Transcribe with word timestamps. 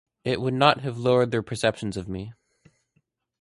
It 0.23 0.41
would 0.41 0.59
have 0.81 0.97
lowered 0.97 1.29
their 1.29 1.43
perceptions 1.43 1.95
of 1.95 2.09
me. 2.09 2.33